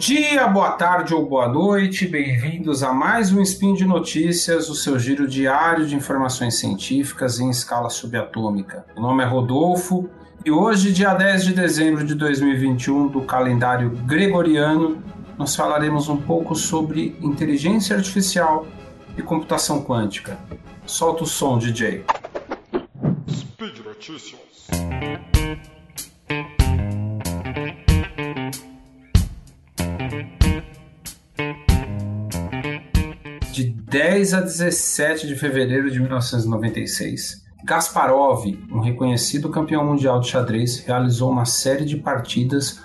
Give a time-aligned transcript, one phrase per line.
[0.00, 4.98] dia, boa tarde ou boa noite, bem-vindos a mais um Spin de Notícias, o seu
[4.98, 8.86] giro diário de informações científicas em escala subatômica.
[8.96, 10.08] O nome é Rodolfo
[10.42, 15.02] e hoje, dia 10 de dezembro de 2021, do calendário gregoriano,
[15.36, 18.66] nós falaremos um pouco sobre inteligência artificial
[19.18, 20.38] e computação quântica.
[20.86, 22.06] Solta o som, DJ.
[23.28, 24.49] Speed Notícias.
[33.60, 40.78] De 10 a 17 de fevereiro de 1996, Kasparov, um reconhecido campeão mundial de xadrez,
[40.78, 42.80] realizou uma série de partidas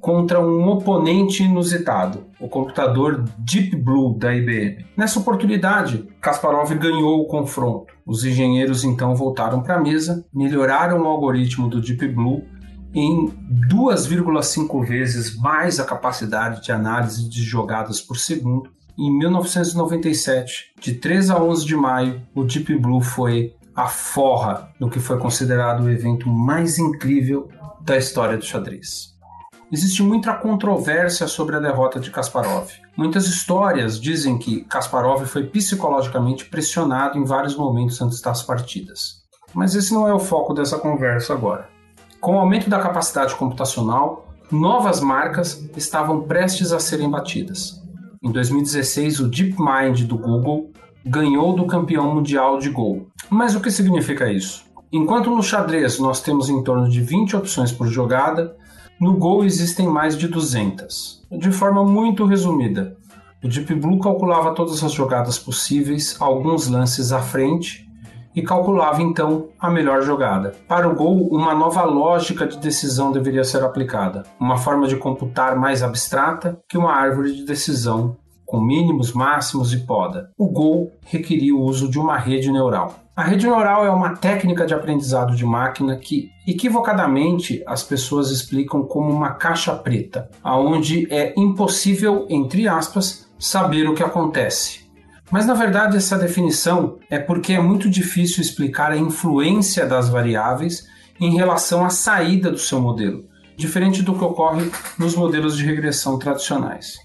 [0.00, 4.84] contra um oponente inusitado, o computador Deep Blue da IBM.
[4.94, 7.94] Nessa oportunidade, Kasparov ganhou o confronto.
[8.04, 12.44] Os engenheiros então voltaram para a mesa, melhoraram o algoritmo do Deep Blue
[12.92, 13.28] em
[13.70, 18.76] 2,5 vezes mais a capacidade de análise de jogadas por segundo.
[19.00, 24.90] Em 1997, de 3 a 11 de maio, o Deep Blue foi a forra no
[24.90, 27.48] que foi considerado o evento mais incrível
[27.80, 29.14] da história do xadrez.
[29.70, 32.72] Existe muita controvérsia sobre a derrota de Kasparov.
[32.96, 39.22] Muitas histórias dizem que Kasparov foi psicologicamente pressionado em vários momentos antes das partidas.
[39.54, 41.68] Mas esse não é o foco dessa conversa agora.
[42.20, 47.86] Com o aumento da capacidade computacional, novas marcas estavam prestes a serem batidas.
[48.20, 50.72] Em 2016, o DeepMind do Google
[51.06, 53.06] ganhou do campeão mundial de Go.
[53.30, 54.64] Mas o que significa isso?
[54.90, 58.56] Enquanto no xadrez nós temos em torno de 20 opções por jogada,
[59.00, 61.24] no Go existem mais de 200.
[61.30, 62.96] De forma muito resumida,
[63.42, 67.87] o Deep Blue calculava todas as jogadas possíveis, alguns lances à frente,
[68.34, 70.54] e calculava então a melhor jogada.
[70.66, 75.56] Para o Go, uma nova lógica de decisão deveria ser aplicada, uma forma de computar
[75.56, 78.16] mais abstrata que uma árvore de decisão
[78.48, 80.30] com mínimos, máximos e poda.
[80.38, 82.94] O Go requeria o uso de uma rede neural.
[83.14, 88.84] A rede neural é uma técnica de aprendizado de máquina que, equivocadamente, as pessoas explicam
[88.84, 94.87] como uma caixa preta, aonde é impossível, entre aspas, saber o que acontece.
[95.30, 100.86] Mas na verdade essa definição é porque é muito difícil explicar a influência das variáveis
[101.20, 103.24] em relação à saída do seu modelo,
[103.56, 106.96] diferente do que ocorre nos modelos de regressão tradicionais.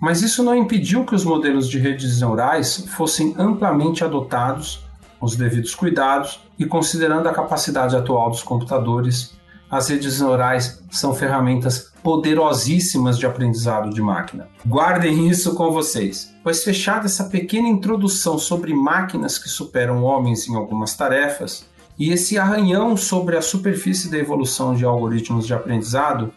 [0.00, 4.82] Mas isso não impediu que os modelos de redes neurais fossem amplamente adotados,
[5.18, 9.38] com os devidos cuidados e considerando a capacidade atual dos computadores.
[9.70, 14.48] As redes neurais são ferramentas poderosíssimas de aprendizado de máquina.
[14.66, 20.56] Guardem isso com vocês, pois fechada essa pequena introdução sobre máquinas que superam homens em
[20.56, 26.32] algumas tarefas, e esse arranhão sobre a superfície da evolução de algoritmos de aprendizado,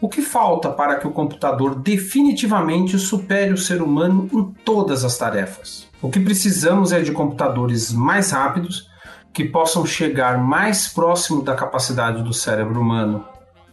[0.00, 5.18] o que falta para que o computador definitivamente supere o ser humano em todas as
[5.18, 5.88] tarefas?
[6.00, 8.88] O que precisamos é de computadores mais rápidos,
[9.32, 13.24] que possam chegar mais próximo da capacidade do cérebro humano.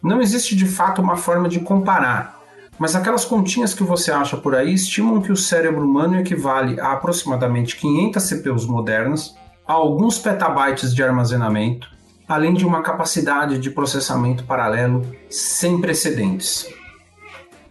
[0.02, 2.40] Não existe de fato uma forma de comparar,
[2.78, 6.92] mas aquelas continhas que você acha por aí estimam que o cérebro humano equivale a
[6.92, 9.36] aproximadamente 500 CPUs modernas,
[9.68, 11.88] a alguns petabytes de armazenamento,
[12.28, 16.68] além de uma capacidade de processamento paralelo sem precedentes.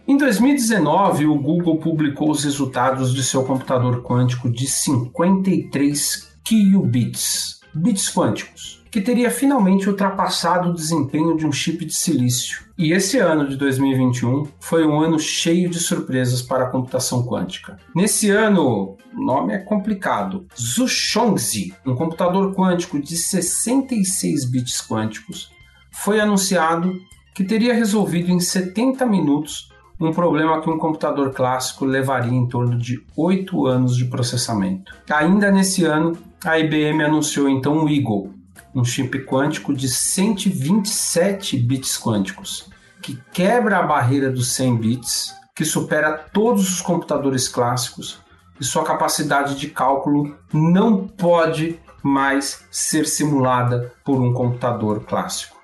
[0.07, 8.09] Em 2019, o Google publicou os resultados de seu computador quântico de 53 qubits, bits
[8.09, 12.63] quânticos, que teria finalmente ultrapassado o desempenho de um chip de silício.
[12.77, 17.77] E esse ano de 2021 foi um ano cheio de surpresas para a computação quântica.
[17.93, 25.51] Nesse ano, o nome é complicado, Zushongzi, um computador quântico de 66 bits quânticos,
[25.91, 26.93] foi anunciado
[27.33, 29.69] que teria resolvido em 70 minutos
[29.99, 34.93] um problema que um computador clássico levaria em torno de 8 anos de processamento.
[35.09, 38.31] Ainda nesse ano, a IBM anunciou então o Eagle,
[38.73, 42.69] um chip quântico de 127 bits quânticos,
[43.01, 48.19] que quebra a barreira dos 100 bits, que supera todos os computadores clássicos
[48.59, 55.55] e sua capacidade de cálculo não pode mais ser simulada por um computador clássico.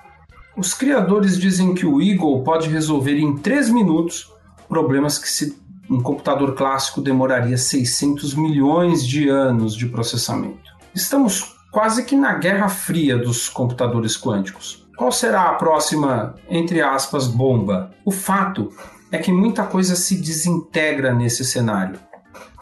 [0.58, 4.32] Os criadores dizem que o Eagle pode resolver em 3 minutos
[4.68, 5.61] problemas que se
[5.92, 10.72] um computador clássico demoraria 600 milhões de anos de processamento.
[10.96, 14.88] Estamos quase que na guerra fria dos computadores quânticos.
[14.96, 17.92] Qual será a próxima, entre aspas, bomba?
[18.06, 18.70] O fato
[19.12, 22.00] é que muita coisa se desintegra nesse cenário.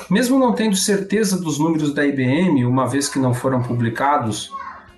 [0.10, 4.52] Mesmo não tendo certeza dos números da IBM, uma vez que não foram publicados,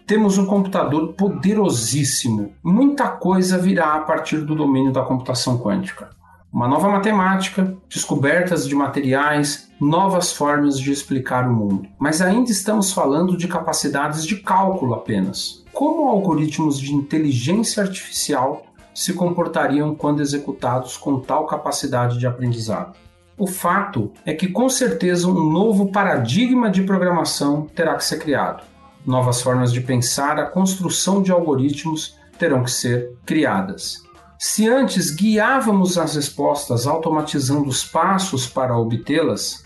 [0.07, 2.53] temos um computador poderosíssimo.
[2.63, 6.20] Muita coisa virá a partir do domínio da computação quântica.
[6.51, 11.87] Uma nova matemática, descobertas de materiais, novas formas de explicar o mundo.
[11.97, 15.63] Mas ainda estamos falando de capacidades de cálculo apenas.
[15.71, 22.97] Como algoritmos de inteligência artificial se comportariam quando executados com tal capacidade de aprendizado?
[23.37, 28.63] O fato é que, com certeza, um novo paradigma de programação terá que ser criado.
[29.05, 34.03] Novas formas de pensar a construção de algoritmos terão que ser criadas.
[34.43, 39.63] Se antes guiávamos as respostas automatizando os passos para obtê-las,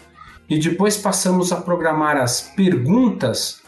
[0.50, 3.62] e depois passamos a programar as perguntas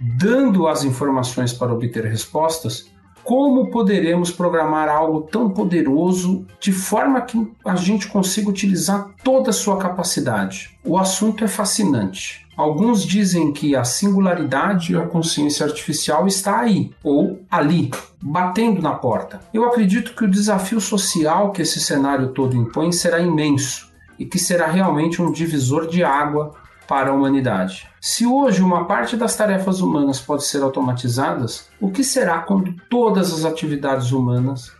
[0.00, 2.86] dando as informações para obter respostas,
[3.24, 9.52] como poderemos programar algo tão poderoso de forma que a gente consiga utilizar toda a
[9.52, 10.76] sua capacidade?
[10.84, 12.46] O assunto é fascinante.
[12.56, 17.90] Alguns dizem que a singularidade ou a consciência artificial está aí, ou ali,
[18.20, 19.40] batendo na porta.
[19.54, 24.38] Eu acredito que o desafio social que esse cenário todo impõe será imenso e que
[24.38, 26.52] será realmente um divisor de água
[26.92, 27.88] para a humanidade.
[28.02, 33.32] Se hoje uma parte das tarefas humanas pode ser automatizadas, o que será quando todas
[33.32, 34.70] as atividades humanas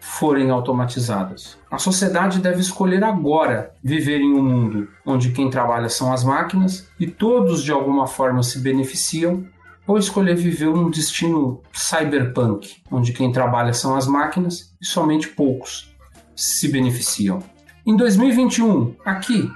[0.00, 1.58] forem automatizadas.
[1.70, 6.88] A sociedade deve escolher agora viver em um mundo onde quem trabalha são as máquinas
[6.98, 9.44] e todos de alguma forma se beneficiam,
[9.86, 15.94] ou escolher viver um destino cyberpunk, onde quem trabalha são as máquinas e somente poucos
[16.34, 17.40] se beneficiam.
[17.86, 19.52] Em 2021, aqui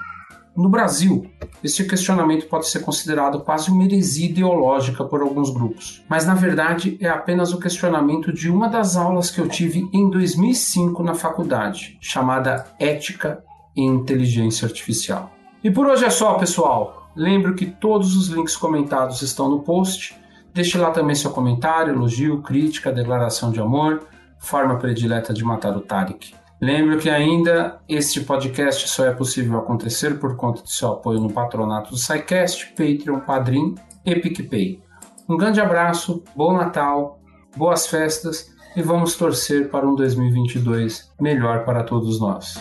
[0.56, 1.26] no Brasil,
[1.64, 6.96] este questionamento pode ser considerado quase uma heresia ideológica por alguns grupos, mas na verdade
[7.00, 11.98] é apenas o questionamento de uma das aulas que eu tive em 2005 na faculdade,
[12.00, 13.42] chamada Ética
[13.76, 15.32] em Inteligência Artificial.
[15.62, 17.10] E por hoje é só, pessoal.
[17.16, 20.14] Lembro que todos os links comentados estão no post.
[20.52, 24.02] Deixe lá também seu comentário, elogio, crítica, declaração de amor,
[24.38, 26.34] forma predileta de matar o Tarek.
[26.64, 31.30] Lembro que ainda este podcast só é possível acontecer por conta do seu apoio no
[31.30, 34.80] patronato do SciCast, Patreon, Padrim e PicPay.
[35.28, 37.20] Um grande abraço, bom Natal,
[37.54, 42.54] boas festas e vamos torcer para um 2022 melhor para todos nós.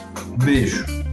[0.43, 1.12] Beijo!